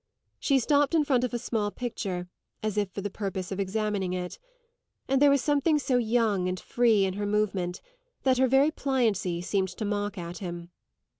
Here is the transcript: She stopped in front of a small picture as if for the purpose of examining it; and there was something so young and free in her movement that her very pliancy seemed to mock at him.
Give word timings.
She 0.39 0.57
stopped 0.57 0.95
in 0.95 1.03
front 1.05 1.23
of 1.23 1.31
a 1.31 1.37
small 1.37 1.69
picture 1.69 2.27
as 2.63 2.75
if 2.75 2.89
for 2.89 3.01
the 3.01 3.11
purpose 3.11 3.51
of 3.51 3.59
examining 3.59 4.13
it; 4.13 4.39
and 5.07 5.21
there 5.21 5.29
was 5.29 5.43
something 5.43 5.77
so 5.77 5.97
young 5.99 6.49
and 6.49 6.59
free 6.59 7.05
in 7.05 7.13
her 7.13 7.25
movement 7.27 7.81
that 8.23 8.39
her 8.39 8.47
very 8.47 8.71
pliancy 8.71 9.41
seemed 9.41 9.69
to 9.69 9.85
mock 9.85 10.17
at 10.17 10.39
him. 10.39 10.71